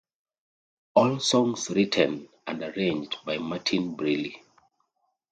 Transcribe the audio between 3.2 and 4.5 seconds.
by Martin Briley.